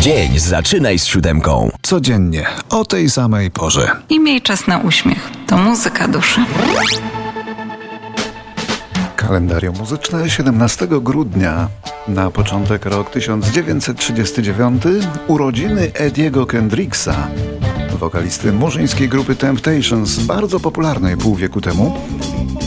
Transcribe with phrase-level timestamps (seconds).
[0.00, 1.70] Dzień zaczynaj z siódemką.
[1.82, 3.90] Codziennie, o tej samej porze.
[4.08, 5.30] I miej czas na uśmiech.
[5.46, 6.40] To muzyka duszy.
[9.16, 11.68] Kalendarium muzyczne 17 grudnia.
[12.08, 14.82] Na początek rok 1939.
[15.26, 17.28] Urodziny Ediego Kendricksa.
[18.00, 22.00] Wokalisty murzyńskiej grupy Temptations, bardzo popularnej pół wieku temu.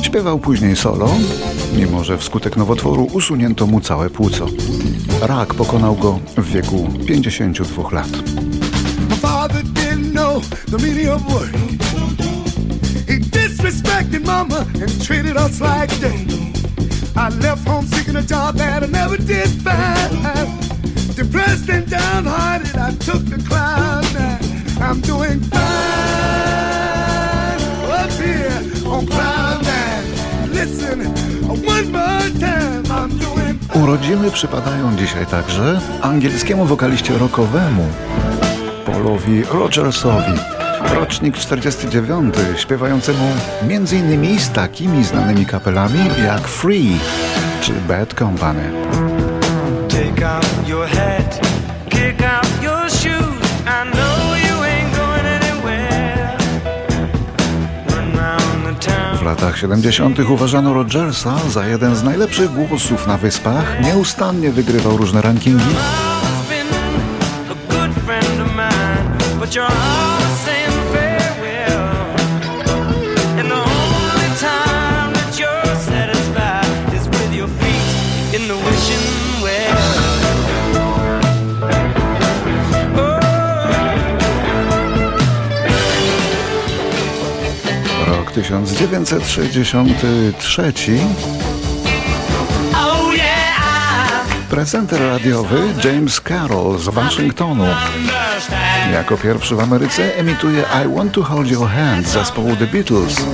[0.02, 1.10] Śpiewał później solo,
[1.76, 4.48] mimo że wskutek nowotworu usunięto mu całe płuco.
[5.22, 8.10] Rak pokonał go w wieku 52 lat.
[17.16, 21.16] I left home seeking a job that I never did find.
[21.16, 24.53] Depressed and downhearted, I took the nine.
[24.90, 25.62] I'm doing fine
[28.02, 28.62] up here
[28.92, 30.06] on cloud nine.
[30.54, 31.00] Listen,
[31.48, 33.84] one more time, I'm doing fine.
[33.84, 37.88] Urodziny przypadają dzisiaj także angielskiemu wokaliście rockowemu
[38.86, 40.34] Paulowi Rogersowi.
[40.96, 43.28] Rocznik 49, śpiewającemu
[43.62, 44.40] m.in.
[44.40, 47.00] z takimi znanymi kapelami jak Free
[47.62, 48.72] czy Bad Company.
[49.90, 51.03] Take off your hat,
[59.44, 60.20] latach 70.
[60.20, 63.82] uważano Rogersa za jeden z najlepszych głosów na wyspach.
[63.84, 65.76] Nieustannie wygrywał różne rankingi.
[88.44, 91.00] 1963.
[92.76, 97.66] Oh yeah, Prezenter radiowy James Carroll z Waszyngtonu.
[98.94, 103.26] Jako pierwszy w Ameryce emituje I Want to Hold Your Hand zespołu The Beatles.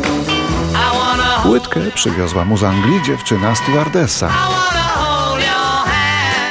[1.43, 4.29] Płytkę przywiozła mu z Anglii dziewczyna stewardessa.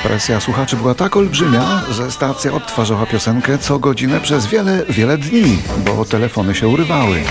[0.03, 5.59] Presja słuchaczy była tak olbrzymia, że stacja odtwarzała piosenkę co godzinę przez wiele, wiele dni,
[5.77, 7.23] bo telefony się urywały.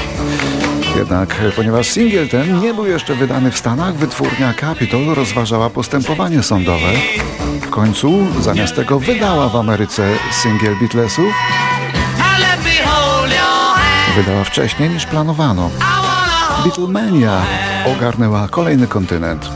[0.98, 6.88] Jednak ponieważ singiel ten nie był jeszcze wydany w Stanach, wytwórnia Capitol rozważała postępowanie sądowe.
[7.62, 11.34] W końcu zamiast tego wydała w Ameryce singiel Beatlesów,
[14.16, 15.70] wydała wcześniej niż planowano.
[16.64, 17.42] Beatlemania
[17.86, 19.50] ogarnęła kolejny kontynent.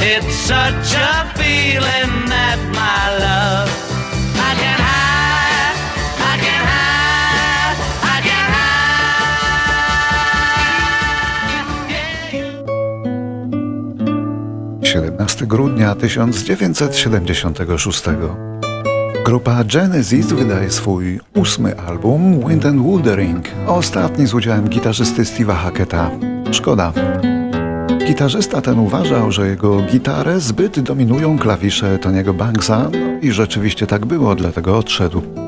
[0.00, 3.37] It's such a feeling that my love
[14.88, 18.04] 17 grudnia 1976.
[19.24, 26.10] Grupa Genesis wydaje swój ósmy album Wind and Wandering, ostatni z udziałem gitarzysty Steve'a Hacketa.
[26.52, 26.92] Szkoda.
[28.06, 34.06] Gitarzysta ten uważał, że jego gitarę zbyt dominują klawisze Tony'ego Banksa no i rzeczywiście tak
[34.06, 35.47] było, dlatego odszedł.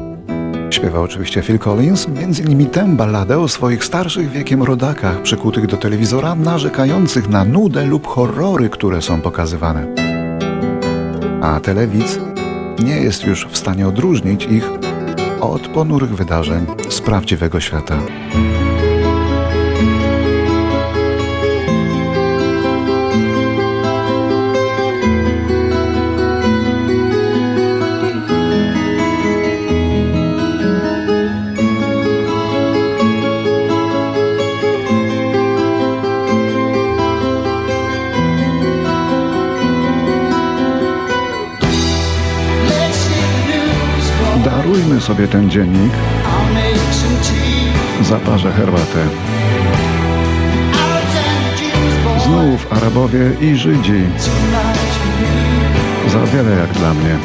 [0.70, 5.76] Śpiewał oczywiście Phil Collins, między innymi tę balladę o swoich starszych wiekiem rodakach przykutych do
[5.76, 9.86] telewizora, narzekających na nudę lub horrory, które są pokazywane.
[11.42, 12.18] A telewidz
[12.84, 14.70] nie jest już w stanie odróżnić ich
[15.40, 17.98] od ponurych wydarzeń z prawdziwego świata.
[44.80, 45.92] Darujmy sobie ten dziennik,
[48.02, 49.06] zaparzę herbatę.
[52.24, 54.02] Znów Arabowie i Żydzi.
[56.08, 57.18] Za wiele jak dla mnie.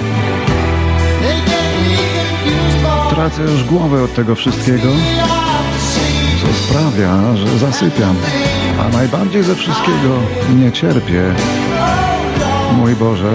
[3.09, 4.87] Tracę już głowę od tego wszystkiego,
[6.41, 8.15] co sprawia, że zasypiam.
[8.79, 10.19] A najbardziej ze wszystkiego
[10.55, 11.33] nie cierpię.
[12.77, 13.33] Mój Boże,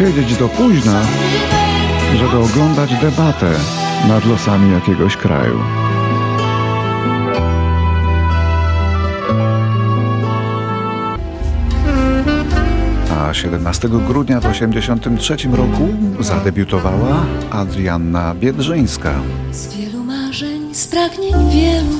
[0.00, 1.02] siedzieć do późna,
[2.16, 3.50] żeby oglądać debatę
[4.08, 5.58] nad losami jakiegoś kraju.
[13.18, 15.88] A 17 grudnia w 1983 roku
[16.20, 19.14] zadebiutowała Adrianna Biedrzyńska.
[19.52, 21.96] Z wielu marzeń, z pragnień wielu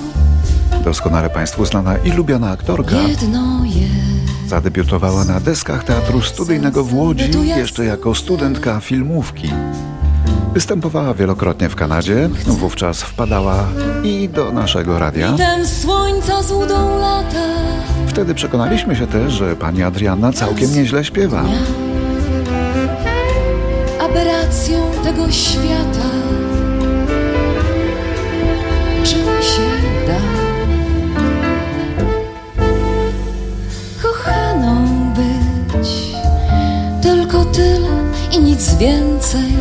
[0.85, 4.09] doskonale Państwu znana i lubiana aktorka, Jedno jest.
[4.50, 9.50] Zadebiutowała na deskach teatru studyjnego w Łodzi jeszcze jako studentka filmówki.
[10.55, 13.67] Występowała wielokrotnie w Kanadzie, wówczas wpadała
[14.05, 15.35] i do naszego radia.
[18.06, 21.44] Wtedy przekonaliśmy się też, że pani Adrianna całkiem nieźle śpiewa.
[24.00, 26.09] Aberracją tego świata.
[38.40, 39.52] I nic więcej.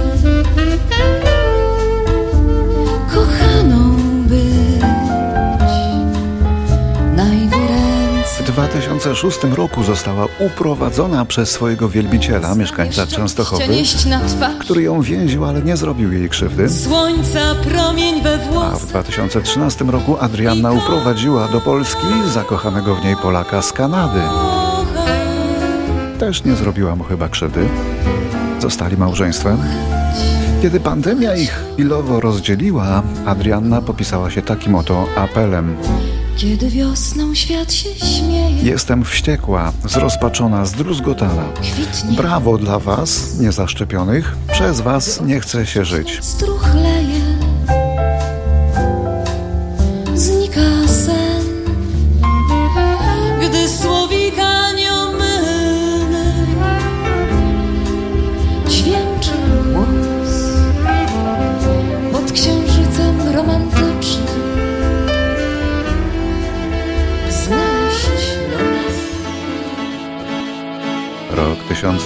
[3.14, 4.82] Kochaną być.
[7.16, 8.44] Na jego ręce.
[8.44, 13.64] W 2006 roku została uprowadzona przez swojego wielbiciela, mieszkańca Częstochowy,
[14.60, 16.70] który ją więził, ale nie zrobił jej krzywdy.
[16.70, 23.16] Słońca promień we A w włosach 2013 roku Adrianna uprowadziła do Polski zakochanego w niej
[23.16, 24.22] Polaka z Kanady.
[26.20, 27.70] Też nie zrobiła mu chyba krzywdy.
[28.60, 29.58] Zostali małżeństwem.
[30.62, 35.76] Kiedy pandemia ich chwilowo rozdzieliła, Adrianna popisała się takim oto apelem.
[36.38, 41.44] Kiedy wiosną świat się śmieje Jestem wściekła, zrozpaczona, zdruzgotana.
[42.18, 44.36] Brawo dla was, niezaszczepionych.
[44.52, 46.20] Przez was nie chce się żyć.
[46.22, 46.99] struchleje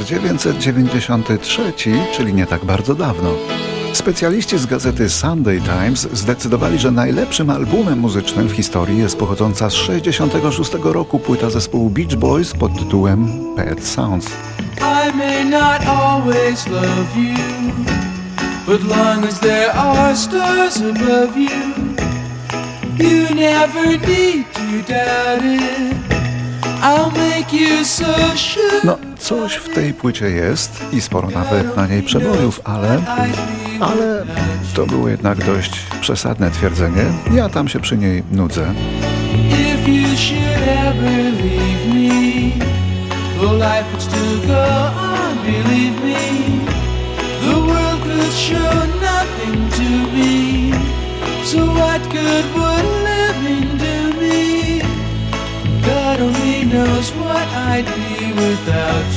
[0.03, 1.73] 1993,
[2.13, 3.29] czyli nie tak bardzo dawno.
[3.93, 9.73] Specjaliści z gazety Sunday Times zdecydowali, że najlepszym albumem muzycznym w historii jest pochodząca z
[9.73, 14.27] 66 roku płyta zespołu Beach Boys pod tytułem Pet Sounds.
[14.77, 17.37] I may not always love you,
[18.65, 21.49] but long as there are stars above you,
[22.99, 26.03] you never need to doubt it.
[26.83, 28.81] I'll make you so sure.
[28.83, 33.01] No, coś w tej płycie jest i sporo nawet na niej przebojów, ale...
[33.79, 34.25] Ale
[34.73, 35.71] to było jednak dość
[36.01, 37.05] przesadne twierdzenie.
[37.33, 38.73] Ja tam się przy niej nudzę.
[55.85, 59.12] God only knows what I'd be without.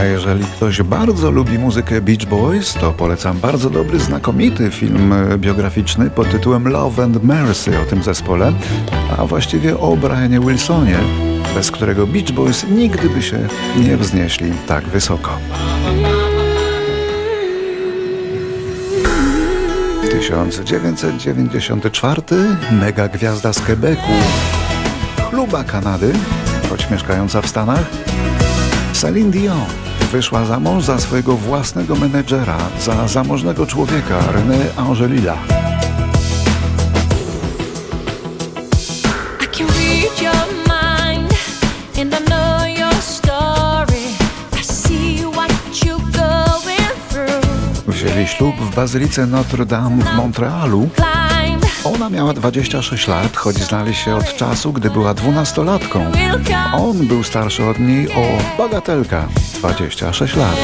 [0.00, 5.38] A jeżeli ktoś bardzo lubi muzykę Beach Boys, to polecam bardzo dobry, znakomity film e,
[5.38, 8.52] biograficzny pod tytułem Love and Mercy o tym zespole,
[9.18, 10.98] a właściwie o Brianie Wilsonie,
[11.54, 13.38] bez którego Beach Boys nigdy by się
[13.76, 15.38] nie wznieśli tak wysoko.
[20.22, 22.22] 1994
[22.72, 24.02] mega gwiazda z Quebecu,
[25.30, 26.12] chluba Kanady,
[26.70, 27.84] choć mieszkająca w Stanach,
[29.02, 29.66] Celine Dion
[30.12, 35.36] wyszła za mąż za swojego własnego menedżera, za zamożnego człowieka René Angelila.
[47.88, 50.88] Wzięli ślub w bazylice Notre Dame w Montrealu.
[51.84, 56.12] Ona miała 26 lat, choć znali się od czasu, gdy była dwunastolatką.
[56.72, 58.22] On był starszy od niej o
[58.58, 60.56] bagatelka 26 lat.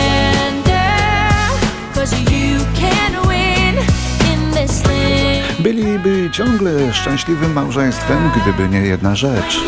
[5.58, 9.60] Byliby ciągle szczęśliwym małżeństwem, gdyby nie jedna rzecz.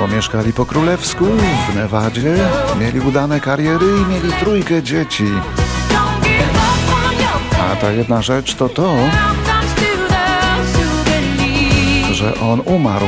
[0.00, 1.24] Bo mieszkali po królewsku
[1.70, 2.36] w Nevadzie,
[2.80, 5.24] mieli udane kariery i mieli trójkę dzieci.
[7.60, 8.96] A ta jedna rzecz to to,
[12.12, 13.06] że on umarł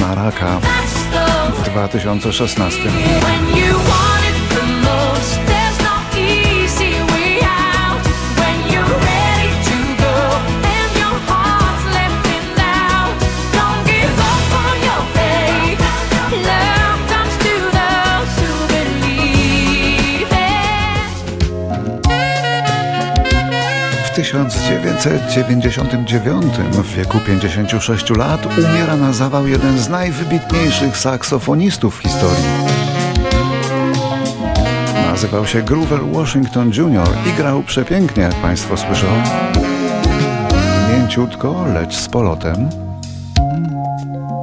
[0.00, 0.60] na raka
[1.58, 2.80] w 2016.
[24.14, 32.44] 1999 w wieku 56 lat umiera na zawał jeden z najwybitniejszych saksofonistów w historii.
[35.06, 37.08] Nazywał się Grover Washington Jr.
[37.26, 39.06] i grał przepięknie, jak Państwo słyszą.
[41.14, 42.68] leciutko, lecz z polotem.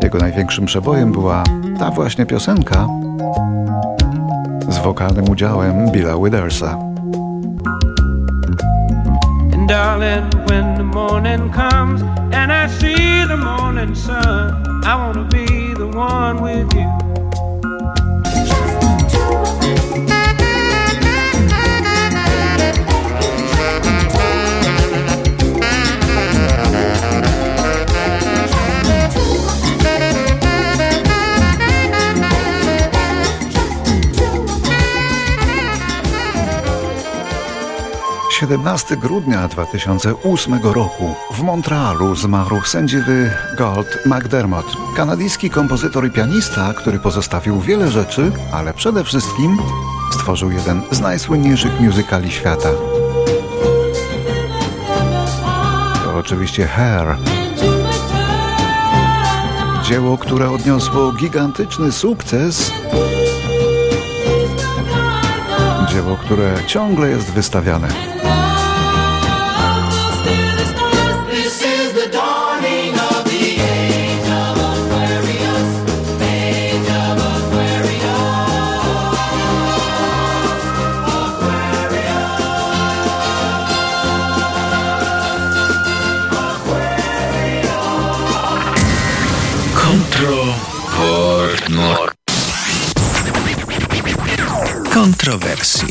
[0.04, 1.44] Jego największym przebojem była
[1.80, 2.88] ta właśnie piosenka
[4.70, 6.91] z wokalnym udziałem Billa Withersa.
[9.72, 12.02] Darling, when the morning comes
[12.34, 17.11] and I see the morning sun, I wanna be the one with you.
[38.42, 47.00] Siedemnasty grudnia 2008 roku w Montrealu zmarł sędziwy Gold McDermott, kanadyjski kompozytor i pianista, który
[47.00, 49.58] pozostawił wiele rzeczy, ale przede wszystkim
[50.12, 52.70] stworzył jeden z najsłynniejszych muzykali świata.
[56.04, 57.18] To oczywiście Hair,
[59.84, 62.72] dzieło, które odniosło gigantyczny sukces
[66.12, 67.88] dzieło, które ciągle jest wystawiane.
[95.62, 95.91] This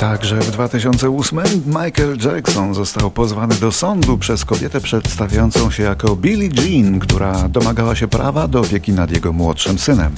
[0.00, 6.48] Także w 2008 Michael Jackson został pozwany do sądu przez kobietę przedstawiającą się jako Billie
[6.48, 10.12] Jean, która domagała się prawa do opieki nad jego młodszym synem.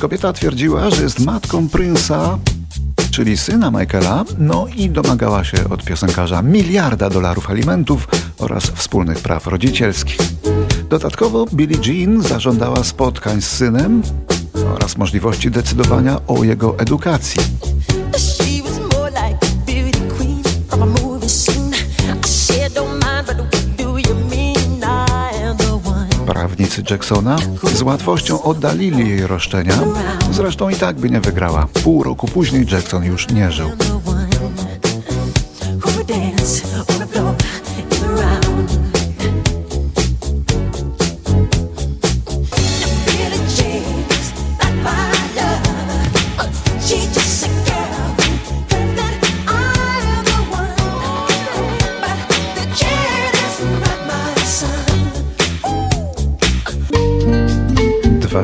[0.00, 2.38] Kobieta twierdziła, że jest matką Prince'a,
[3.10, 9.46] czyli syna Michaela, no i domagała się od piosenkarza miliarda dolarów alimentów oraz wspólnych praw
[9.46, 10.18] rodzicielskich.
[10.90, 14.02] Dodatkowo Billie Jean zażądała spotkań z synem
[14.74, 17.40] oraz możliwości decydowania o jego edukacji.
[26.92, 27.36] Jacksona
[27.74, 29.74] z łatwością oddalili jej roszczenia,
[30.30, 31.66] zresztą i tak by nie wygrała.
[31.84, 33.70] Pół roku później Jackson już nie żył.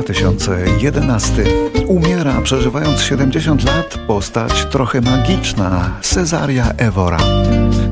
[0.02, 1.44] 2011.
[1.86, 7.18] Umiera, przeżywając 70 lat, postać trochę magiczna, Cesaria Evora.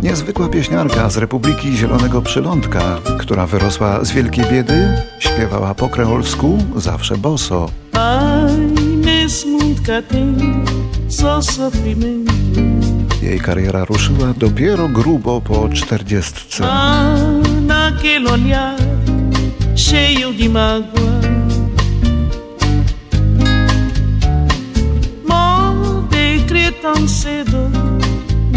[0.02, 7.16] Niezwykła pieśniarka z Republiki Zielonego Przylądka, która wyrosła z wielkiej biedy, śpiewała po kreolsku, zawsze
[7.16, 7.70] boso.
[13.22, 16.64] Jej kariera ruszyła dopiero grubo po czterdziestce.
[19.76, 21.25] Cheio de mágoa.
[27.06, 27.70] Cedo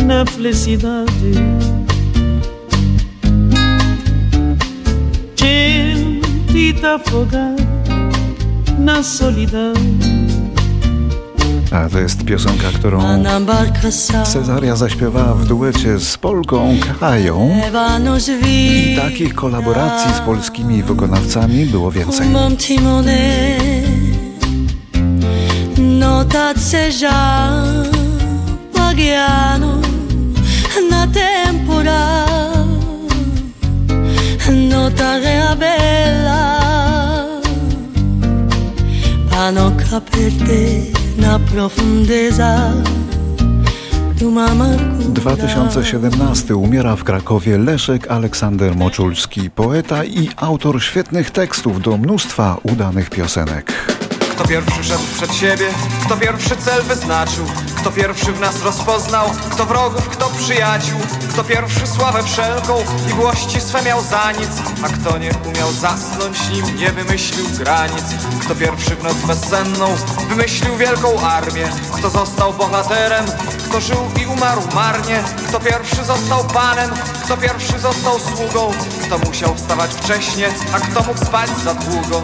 [0.05, 1.33] na felicidade.
[5.35, 7.55] Gente afogar
[8.77, 9.73] na solidão.
[11.71, 17.51] A to jest piosenka, którą A embarcação Cesaria zaśpiewała w duecie z Polką Kają.
[18.47, 22.27] I takich kolaboracji z polskimi wykonawcami było więcej.
[25.77, 27.88] Nota seja
[28.99, 29.81] paghiano
[30.89, 32.29] na temporada.
[34.69, 36.59] Nota reabella.
[39.29, 40.33] Para não caper
[41.17, 42.73] na profundeza.
[44.19, 51.81] Do mar amargo 2017 umiera w Krakowie Leszek Aleksander Moczulski, poeta i autor świetnych tekstów
[51.81, 53.73] do mnóstwa udanych piosenek.
[54.31, 55.65] Kto pierwszy szedł przed siebie,
[56.05, 57.45] kto pierwszy cel wyznaczył,
[57.79, 63.61] kto pierwszy w nas rozpoznał, kto wrogów, kto przyjaciół, kto pierwszy sławę wszelką i włości
[63.61, 64.49] swe miał za nic,
[64.83, 68.03] a kto nie umiał zasnąć nim, nie wymyślił granic,
[68.41, 69.95] kto pierwszy w noc bezsenną
[70.29, 73.25] wymyślił wielką armię, kto został bohaterem,
[73.69, 76.89] kto żył i umarł marnie, kto pierwszy został panem,
[77.29, 78.71] kto pierwszy został sługą,
[79.05, 82.21] kto musiał wstawać wcześnie, a kto mógł spać za długo,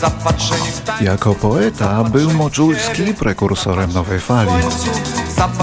[0.00, 1.02] zapatrzeni w.
[1.02, 4.50] Jako poeta był Moczulski prekursorem nowej fali.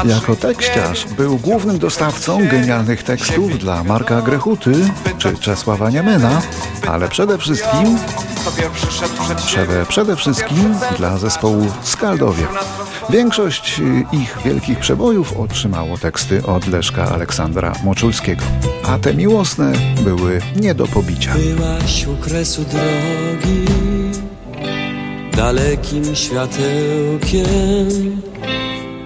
[0.06, 4.74] Jako tekściarz był głównym dostawcą genialnych tekstów dla Marka Grechuty
[5.18, 6.42] czy Czesława Niemena,
[6.88, 7.98] ale przede wszystkim,
[9.46, 12.48] przede, przede wszystkim dla zespołu Skaldowie.
[13.10, 18.44] Większość y, ich wielkich przebojów otrzymało teksty od Leszka Aleksandra Moczulskiego,
[18.88, 21.34] a te miłosne były nie do pobicia.
[21.34, 23.66] Byłaś u kresu drogi
[25.36, 27.44] Dalekim światełkiem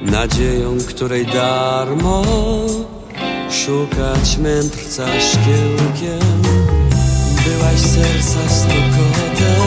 [0.01, 2.23] Nadzieją, której darmo
[3.49, 6.41] Szukać mędrca szkiełkiem.
[7.45, 9.61] Byłaś serca stukotem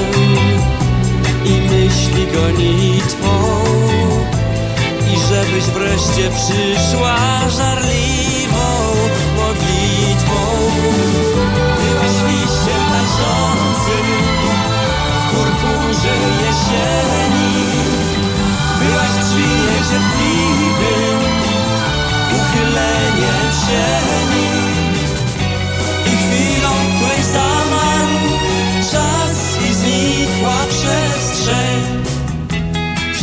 [1.44, 3.62] I myśli gonitwą.
[5.12, 7.16] I żebyś wreszcie przyszła
[7.56, 8.19] żarliwą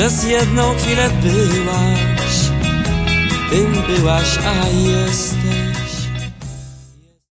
[0.07, 2.51] Przez jedną chwilę byłaś,
[3.49, 5.56] tym byłaś, a jesteś